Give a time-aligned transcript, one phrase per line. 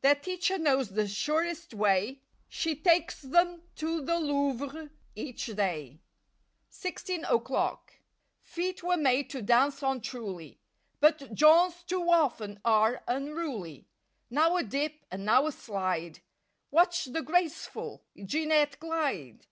[0.00, 6.00] Their teacher knows the surest way: She takes them to the Louvre each day.
[6.00, 6.00] 37 i
[6.68, 7.94] FIFTEEN O'CLOCK 39 SIXTEEN O'CLOCK
[8.42, 10.58] F eet were made to dance on, truly;
[10.98, 13.86] But Jean's too often are unruly.
[14.30, 16.22] Now a dip and now a slide—
[16.72, 19.46] Watch the graceful Jeanette glide!